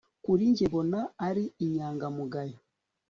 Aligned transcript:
kuri 0.23 0.43
njye 0.51 0.65
mbona 0.69 0.99
ari 1.27 1.43
inyangamugayo 1.65 2.57